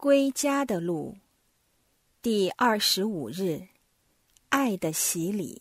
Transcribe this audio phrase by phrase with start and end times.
[0.00, 1.16] 归家的路，
[2.22, 3.62] 第二十五日，
[4.48, 5.60] 爱的洗礼。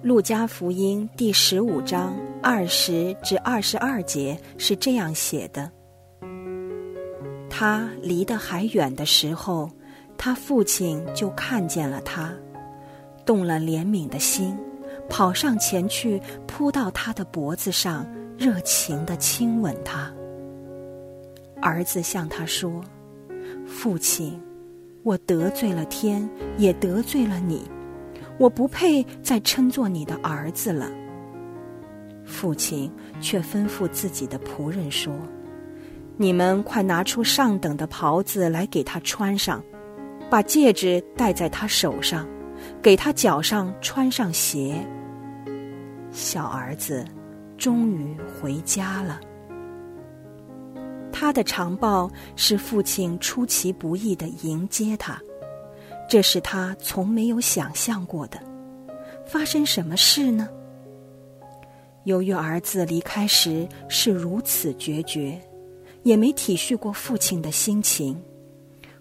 [0.00, 5.70] 路加福音第十五章二十至二十二节是这样写的：
[7.50, 9.70] 他离得还远的时候，
[10.16, 12.34] 他父亲就看见了他，
[13.26, 14.58] 动了怜悯的心。
[15.08, 20.12] 跑上前去，扑到他的脖子上，热情的亲吻他。
[21.60, 22.80] 儿子向他说
[23.66, 24.40] ：“父亲，
[25.02, 27.68] 我得罪了天，也得罪了你，
[28.38, 30.88] 我不配再称作你的儿子了。”
[32.24, 35.12] 父亲却吩咐自己的仆人说
[36.16, 39.64] ：“你们快拿出上等的袍子来给他穿上，
[40.30, 42.28] 把戒指戴在他手上，
[42.82, 44.76] 给他脚上穿上鞋。”
[46.10, 47.04] 小儿子
[47.56, 49.20] 终于回家了。
[51.12, 55.20] 他的长报是父亲出其不意的迎接他，
[56.08, 58.40] 这是他从没有想象过的。
[59.26, 60.48] 发生什么事呢？
[62.04, 65.38] 由于儿子离开时是如此决绝，
[66.04, 68.18] 也没体恤过父亲的心情，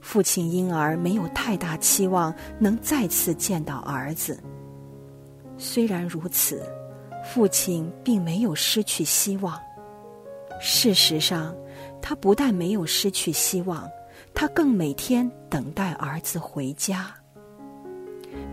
[0.00, 4.40] 父亲因而没有太大期望能再次见到儿子。
[5.58, 6.62] 虽然如此。
[7.32, 9.60] 父亲并没有失去希望。
[10.60, 11.54] 事实上，
[12.00, 13.86] 他不但没有失去希望，
[14.32, 17.12] 他更每天等待儿子回家。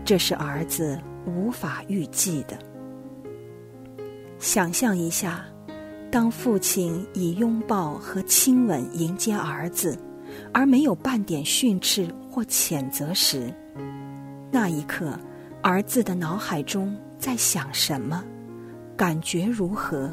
[0.04, 2.58] 这是儿子无法预计的。
[4.38, 5.44] 想象一下，
[6.10, 9.98] 当父亲以拥抱和亲吻迎接儿子，
[10.52, 13.52] 而没有半点训斥或谴责时，
[14.50, 15.18] 那一刻，
[15.62, 18.22] 儿子的脑海中在想什么？
[18.96, 20.12] 感觉如何？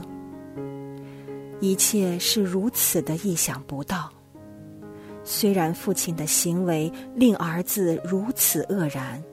[1.60, 4.12] 一切是如此的意想不到。
[5.24, 9.24] 虽然父亲的行为令儿子如此愕然，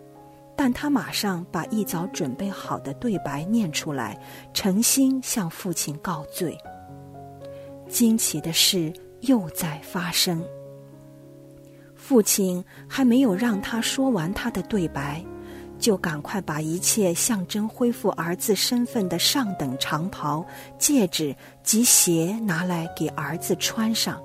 [0.54, 4.20] 但他马上把一早准备好的对白念出来，
[4.52, 6.56] 诚心向父亲告罪。
[7.88, 10.44] 惊奇的事又在发生。
[11.94, 15.24] 父亲还没有让他说完他的对白。
[15.78, 20.44] 就赶快把一切象征恢复儿子身份的上等长袍、
[20.78, 24.20] 戒指及鞋拿来给儿子穿上。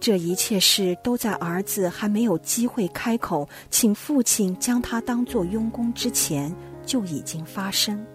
[0.00, 6.54] 这一切事都在儿子还没有机会开口请父亲将他当做佣工之前
[6.86, 8.06] 就已经发生。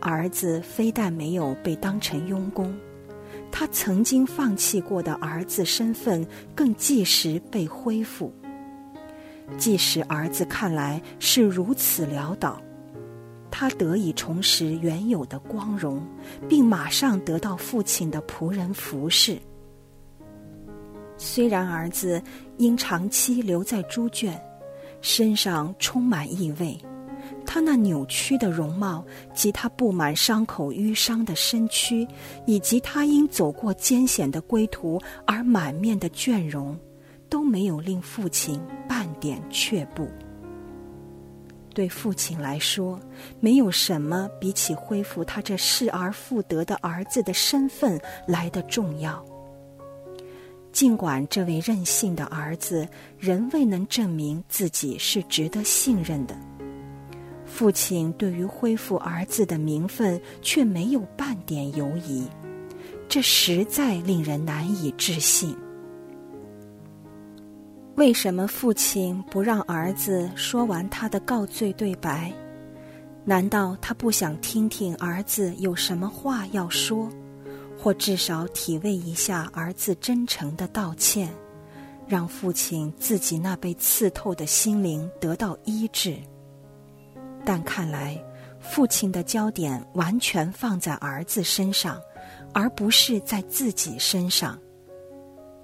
[0.00, 2.74] 儿子非但没有被当成佣工，
[3.52, 8.32] 他曾经放弃过的儿子身份更即时被恢复。
[9.58, 12.60] 即使儿子看来是如此潦倒，
[13.50, 16.02] 他得以重拾原有的光荣，
[16.48, 19.38] 并马上得到父亲的仆人服侍。
[21.16, 22.20] 虽然儿子
[22.56, 24.38] 因长期留在猪圈，
[25.00, 26.76] 身上充满异味，
[27.46, 32.06] 他那扭曲的容貌及他布满伤口淤伤的身躯，
[32.46, 36.76] 以及他因走过艰险的归途而满面的倦容。
[37.28, 40.08] 都没有令父亲半点却步。
[41.74, 43.00] 对父亲来说，
[43.40, 49.24] 没有什么比起恢复他这失而复得的儿子的身份来的重要。
[50.70, 56.36] 尽管这位任性的儿子仍未能证明自己是值得信任的，
[57.44, 62.28] 父亲对于恢复儿子的名分却没有半点犹疑，
[63.08, 65.56] 这实在令人难以置信。
[67.96, 72.32] 为什么父亲不让儿子说完他的告罪对白？
[73.24, 77.08] 难道他不想听听儿子有什么话要说，
[77.78, 81.32] 或至少体味一下儿子真诚的道歉，
[82.08, 86.18] 让父亲自己那被刺透的心灵得到医治？
[87.44, 88.20] 但看来，
[88.58, 92.00] 父亲的焦点完全放在儿子身上，
[92.52, 94.58] 而不是在自己身上。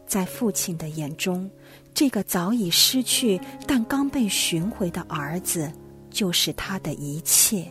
[0.07, 1.49] 在父亲的眼中，
[1.93, 5.71] 这个早已失去但刚被寻回的儿子，
[6.11, 7.71] 就是他的一切。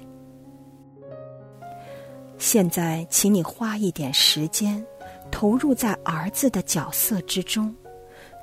[2.38, 4.86] 现在，请你花一点时间，
[5.31, 7.75] 投入在儿子的角色之中，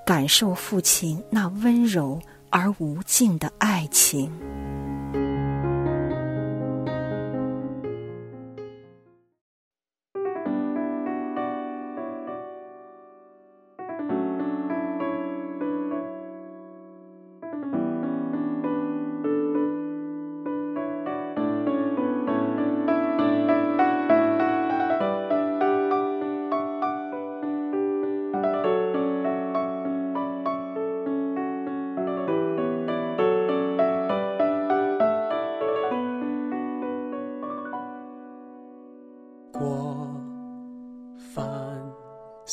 [0.04, 2.20] 感受父亲那温柔
[2.50, 4.30] 而无尽的爱情。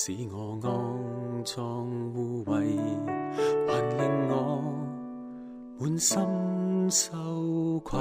[0.05, 0.69] 使我肮
[1.45, 2.77] 脏污秽，
[3.65, 4.61] 还令我
[5.79, 6.21] 满心
[6.89, 7.97] 羞愧。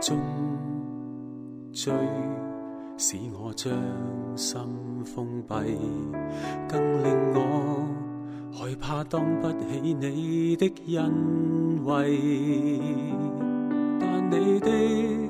[0.00, 0.16] 终
[1.72, 1.92] 追
[2.96, 3.72] 使我将
[4.36, 4.60] 心
[5.04, 5.54] 封闭，
[6.68, 7.88] 更令我
[8.52, 12.20] 害怕当不起你的恩惠。
[13.98, 14.70] 但你的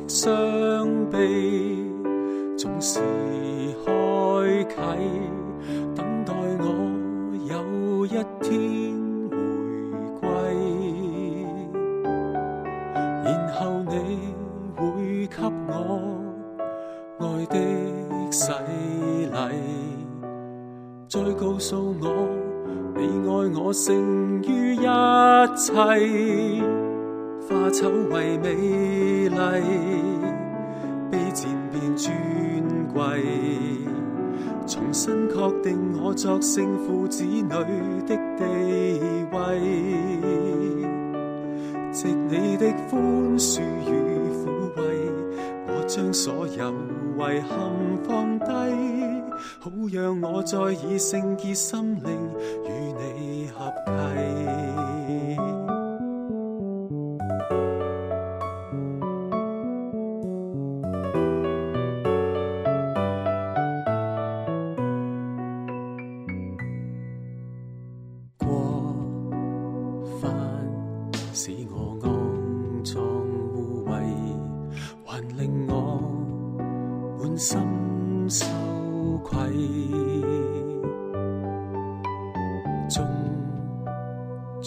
[0.07, 1.74] 双臂
[2.81, 3.01] 时
[3.85, 4.75] 开启，
[5.95, 6.65] 等待我
[7.49, 8.11] 有一
[8.41, 8.51] 天
[9.31, 9.35] 回
[10.21, 10.23] 归，
[13.25, 13.93] 然后你
[14.77, 14.83] 会
[15.29, 15.35] 给
[15.69, 15.71] 我
[17.19, 17.55] 爱的
[18.31, 18.53] 洗
[19.33, 19.35] 礼，
[21.09, 22.05] 再告诉我
[22.97, 24.79] 你爱我胜于一
[25.57, 25.73] 切，
[27.49, 28.47] 化丑为美
[29.29, 29.35] 丽，
[32.95, 33.23] 贵，
[34.67, 37.43] 重新确定我作圣父子女
[38.07, 38.45] 的地
[39.33, 39.37] 位，
[41.93, 43.93] 藉你的宽恕与
[44.31, 44.47] 抚
[44.77, 44.83] 慰，
[45.67, 46.73] 我将所有
[47.19, 47.53] 遗憾
[48.05, 48.47] 放低，
[49.59, 52.31] 好让我再以圣洁心灵
[52.65, 55.04] 与你合契。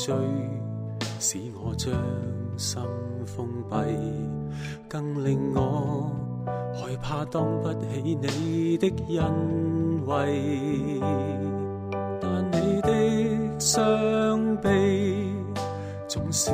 [0.08, 0.16] 追
[1.20, 1.94] 使我将
[2.56, 2.82] 心
[3.26, 3.76] 封闭，
[4.88, 6.10] 更令我
[6.74, 8.88] 害怕当不起你的
[9.20, 10.42] 恩惠。
[12.22, 15.30] 但你的伤悲
[16.08, 16.52] 总是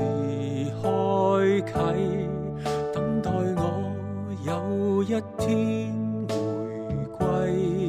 [0.81, 1.73] 开启，
[2.91, 3.61] 等待我
[4.47, 5.93] 有一天
[6.27, 6.33] 回
[7.19, 7.82] 归，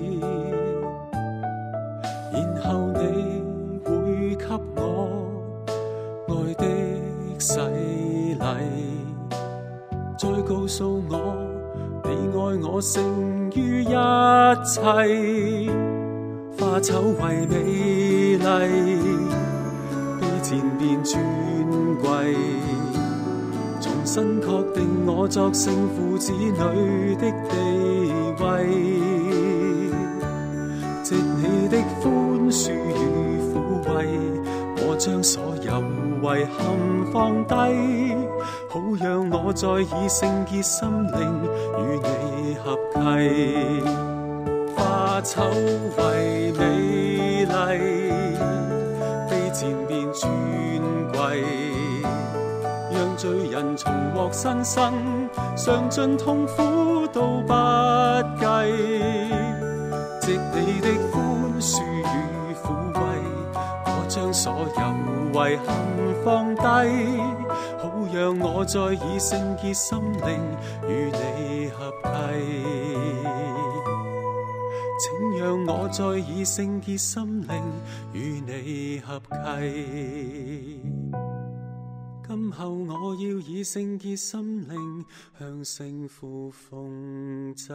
[10.47, 11.37] 告诉我
[12.05, 12.39] 你爱
[12.69, 13.03] 我胜
[13.55, 13.87] 于一
[14.65, 14.81] 切。
[16.57, 17.55] 化丑为美
[18.37, 18.45] 丽，
[20.21, 21.21] 卑贱变尊
[22.01, 22.09] 贵，
[23.81, 28.04] 重新确定我作圣父子女的地
[36.25, 36.57] 遗憾
[37.13, 37.55] 放低，
[38.69, 41.21] 好让我再以圣洁心灵
[41.79, 42.99] 与你合契。
[44.75, 45.45] 化丑
[45.99, 47.53] 为美丽，
[49.29, 50.31] 卑贱变尊
[51.13, 51.43] 贵，
[52.91, 54.93] 让罪人重获新生，
[55.57, 57.53] 尝尽痛苦都不
[58.41, 58.54] 计。
[65.51, 65.67] 遗憾
[66.25, 66.63] 放低，
[67.79, 70.41] 好让我再以圣洁心灵
[70.89, 72.09] 与你合契。
[75.01, 77.63] 请让我再以圣洁心灵
[78.13, 80.81] 与你合契。
[82.27, 85.05] 今后我要以圣洁心灵
[85.39, 87.75] 向圣父奉祭。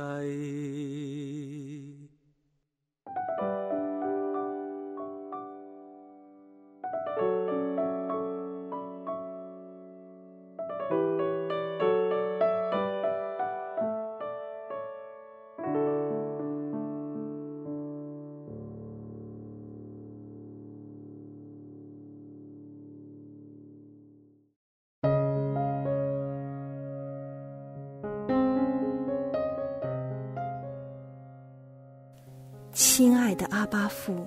[32.80, 34.26] 亲爱的阿巴父，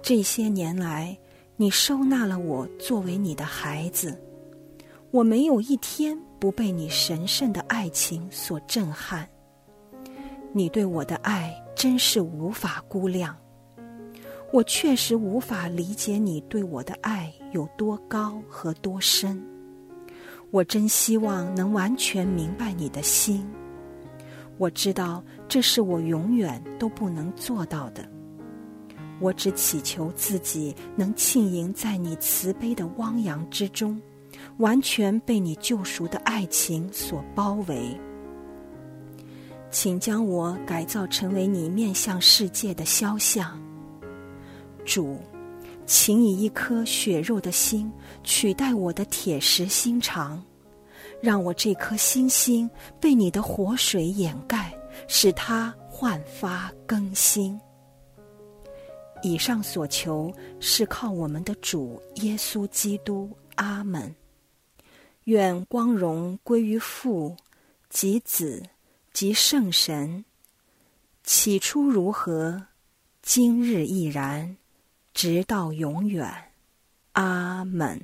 [0.00, 1.18] 这些年来，
[1.56, 4.16] 你收纳了我作为你的孩子，
[5.10, 9.28] 我没有一天不被你神圣的爱情所震撼。
[10.52, 13.36] 你对我的爱真是无法估量，
[14.52, 19.44] 我确实无法理解你对我的爱有多高和多深。
[20.52, 23.44] 我真希望能完全明白你的心。
[24.60, 28.06] 我知道这是我永远都不能做到的。
[29.18, 33.98] 我只祈求自己能浸淫在你慈悲的汪洋之中，
[34.58, 37.98] 完全被你救赎的爱情所包围。
[39.70, 43.58] 请将我改造成为你面向世界的肖像。
[44.84, 45.18] 主，
[45.86, 47.90] 请以一颗血肉的心
[48.22, 50.42] 取代我的铁石心肠，
[51.20, 52.68] 让我这颗星星
[53.00, 54.74] 被你的活水掩盖，
[55.06, 57.60] 使它焕发更新。
[59.22, 63.30] 以上所求是靠我们的主耶稣基督。
[63.56, 64.14] 阿门。
[65.24, 67.36] 愿光荣归于父、
[67.90, 68.62] 及子、
[69.12, 70.24] 及圣神。
[71.22, 72.66] 起初如何，
[73.22, 74.56] 今日亦然。
[75.12, 76.32] 直到永远，
[77.12, 78.00] 阿门。